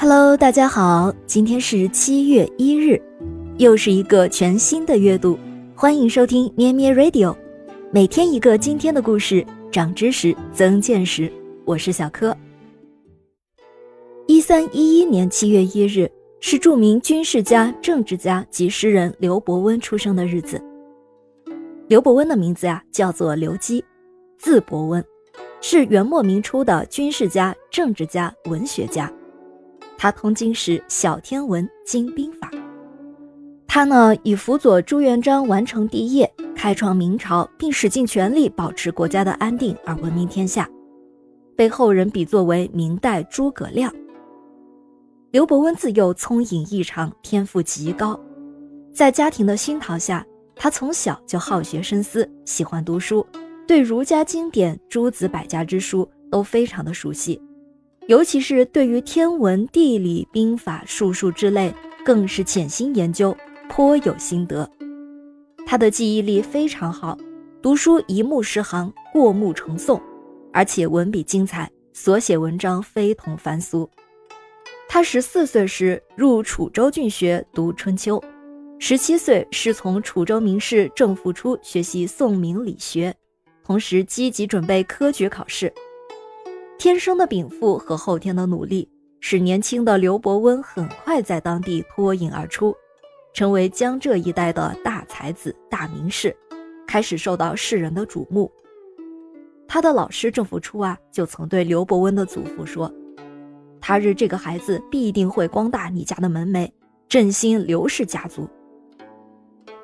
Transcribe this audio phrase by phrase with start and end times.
[0.00, 3.02] Hello，大家好，今天是七月一日，
[3.56, 5.36] 又是一个全新的月度，
[5.74, 7.34] 欢迎收听咩咩 Radio，
[7.90, 11.30] 每天一个今天的故事，长知识，增见识。
[11.64, 12.34] 我是小柯。
[14.28, 16.08] 一三一一年七月一日
[16.38, 20.62] 是著名军事家、政治家及诗人刘伯温出生的日子。
[21.88, 23.84] 刘伯温的名字呀，叫做刘基，
[24.38, 25.04] 字伯温。
[25.60, 29.12] 是元末明初的军事家、政治家、文学家。
[29.98, 32.48] 他通经史、晓天文、精兵法。
[33.66, 40.66] 他呢，以辅佐朱元璋完成帝业、开创明朝，并使尽全力保持国家的安定而闻名天下，
[41.56, 43.92] 被后人比作为明代诸葛亮。
[45.32, 48.18] 刘伯温自幼聪颖异常，天赋极高。
[48.94, 50.24] 在家庭的熏陶下，
[50.56, 53.26] 他从小就好学深思，喜欢读书。
[53.66, 57.38] 对儒家经典、诸子百家之书都非常的熟悉，
[58.08, 63.36] 尤其是对于天文、地理、兵法、术数之类，更是潜心研究，
[63.68, 64.66] 颇有心得。
[65.66, 67.18] 他的记忆力非常好，
[67.60, 70.00] 读书一目十行，过目成诵，
[70.54, 73.90] 而且文笔精彩，所写文章非同凡俗。
[74.88, 78.18] 他十四岁时入楚州郡学读《春秋》，
[78.78, 83.14] 十七岁师从楚州名士郑复初学习宋明理学。
[83.62, 85.70] 同时积极准备科举考试，
[86.78, 92.72] 天生的禀赋和后天的努力，使年轻的刘伯温很快在当地脱颖而出，
[93.34, 96.34] 成为江浙一带的大才子、大名士，
[96.86, 98.48] 开始受到世人的瞩目。
[99.66, 102.90] 他的老师郑复初啊，就曾对刘伯温的祖父说
[103.82, 106.70] ：“他日这个孩子必定会光大你家的门楣，
[107.08, 108.48] 振兴刘氏家族。”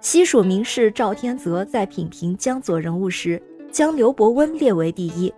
[0.00, 3.42] 西蜀名士赵天泽在品评江左人物时。
[3.72, 5.30] 将刘伯温列为第一，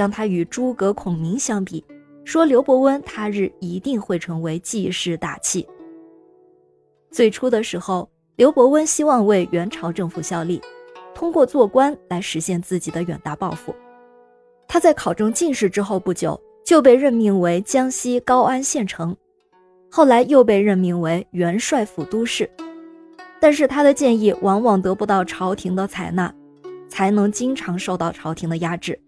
[0.00, 1.84] 将他与诸葛孔明相比，
[2.24, 5.68] 说刘伯温他日一定会成为济世大器。
[7.10, 10.58] 最初的时候，刘伯温希望为元朝政府效力，
[11.14, 13.74] 通过做官来实现自己的远大抱负。
[14.66, 19.14] 他在考中进士之后不久，就被任命为江西高安县丞，
[19.90, 22.50] 后来又被任命为元帅府都事。
[23.38, 26.34] 但是他的建议往往得不到朝廷的采纳。
[26.88, 28.98] 才能经常受到朝廷的压制，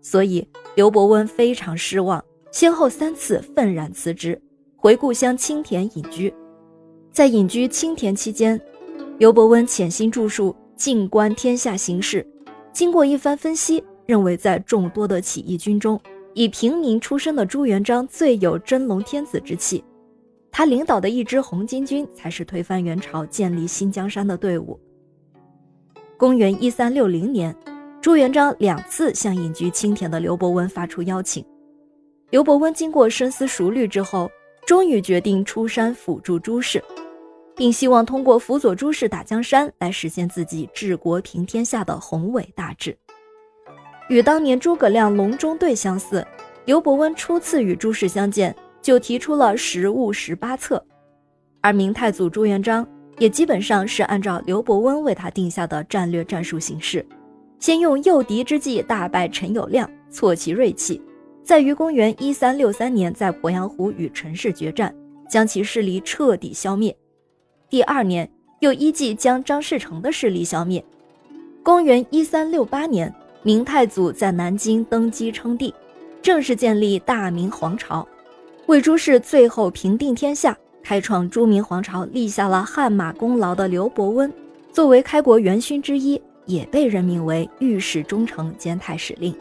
[0.00, 4.40] 所以刘伯温非常失望，先后三次愤然辞职，
[4.76, 6.32] 回故乡青田隐居。
[7.12, 8.60] 在隐居青田期间，
[9.18, 12.26] 刘伯温潜心著述，静观天下形势。
[12.72, 16.00] 经过一番分析，认为在众多的起义军中，
[16.34, 19.84] 以平民出身的朱元璋最有真龙天子之气，
[20.50, 24.78] 他领导的一支红巾军才是推翻元朝、建立新江山的队伍。
[26.16, 27.54] 公元一三六零年，
[28.00, 31.44] 朱元璋两次向隐居青田的刘伯温发出邀请。
[32.30, 34.30] 刘伯温经过深思熟虑之后，
[34.66, 36.82] 终于决定出山辅助朱氏，
[37.54, 42.96] 并希望通过辅佐朱氏打江山来实现自己治国平天下的宏伟大志。
[44.08, 46.26] 与当年诸葛亮隆中对相似，
[46.64, 50.82] 刘伯温初次与朱氏相见就提出了十务十八策，
[51.60, 52.86] 而明太祖朱元璋。
[53.18, 57.04] 也基本上是按照刘伯温为他定下的战略战术行事，
[57.60, 61.00] 先用诱敌之计大败陈友谅，挫其锐气，
[61.44, 64.92] 再于公元一三六三年在鄱阳湖与陈氏决战，
[65.28, 66.96] 将其势力彻底消灭。
[67.68, 68.28] 第二年
[68.60, 70.82] 又依计将张士诚的势力消灭。
[71.62, 75.74] 公元一三六八年，明太祖在南京登基称帝，
[76.22, 78.08] 正式建立大明皇朝，
[78.66, 80.56] 为朱氏最后平定天下。
[80.82, 84.32] 开创朱明皇朝、立下了汗马功劳的刘伯温，
[84.72, 89.34] 作为开国元勋之一，也被任命为御史中丞兼太史令。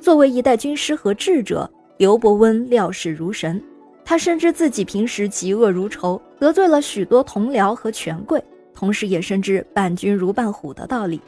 [0.00, 3.62] 作为一代军师和智者，刘伯温料事如神。
[4.04, 8.44] 他深知自己平时嫉恶如仇，得罪了许多同僚和权贵，
[8.74, 11.18] 同时也深知伴君如伴虎的道理。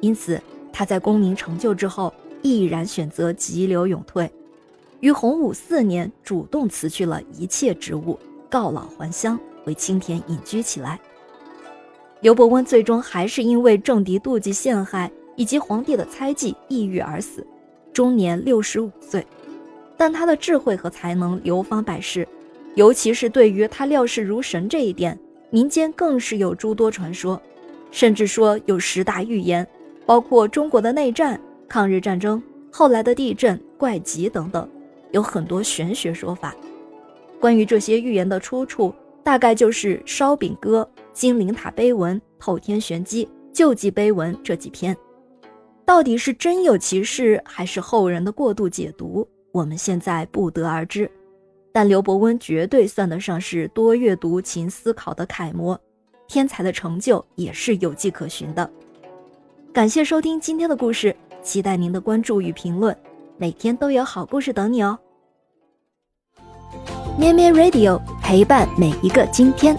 [0.00, 0.40] 因此，
[0.72, 2.12] 他在功名成就之后，
[2.42, 4.28] 毅然选择急流勇退。
[4.98, 8.18] 于洪武四年，主动辞去了一切职务，
[8.48, 10.98] 告老还乡，回青田隐居起来。
[12.20, 17.46] 刘伯温最终还是因为政敌妒忌陷害以及皇帝的猜忌，抑郁而死，
[17.94, 19.26] 终年六十五岁。
[19.96, 22.28] 但他的智慧和才能流芳百世，
[22.74, 25.18] 尤其是对于他料事如神这一点，
[25.48, 27.40] 民间更是有诸多传说，
[27.90, 29.66] 甚至说有十大预言，
[30.04, 34.68] 包括中国的内战、抗日战争、后来的地震、怪疾等等。
[35.12, 36.54] 有很多玄学说法，
[37.40, 38.94] 关于这些预言的出处，
[39.24, 40.88] 大概就是《烧饼歌》
[41.20, 44.96] 《金陵塔碑文》《透天玄机》《救济碑文》这几篇。
[45.84, 51.10] 到底是真有其事，还是后人的过度解读，我们现在不得而知。
[51.72, 55.78] 但刘伯温绝对算得上是多阅读、勤思考的楷模，
[56.26, 58.70] 天才的成就也是有迹可循的。
[59.74, 62.96] 感谢收听今天的故事，期待您的关注与评论，
[63.36, 64.98] 每天都有好故事等你哦。
[67.18, 69.76] 咩咩 Radio 陪伴每一个今天。